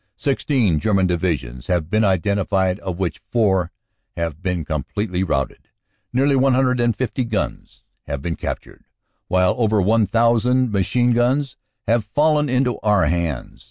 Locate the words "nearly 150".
6.11-7.23